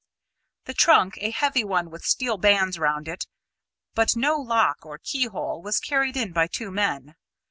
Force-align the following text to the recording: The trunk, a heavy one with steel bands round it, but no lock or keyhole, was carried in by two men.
The 0.65 0.73
trunk, 0.73 1.19
a 1.21 1.29
heavy 1.29 1.63
one 1.63 1.91
with 1.91 2.05
steel 2.05 2.39
bands 2.39 2.79
round 2.79 3.07
it, 3.07 3.27
but 3.93 4.15
no 4.15 4.35
lock 4.35 4.83
or 4.83 4.97
keyhole, 4.97 5.61
was 5.61 5.77
carried 5.79 6.17
in 6.17 6.31
by 6.33 6.47
two 6.47 6.71
men. 6.71 7.13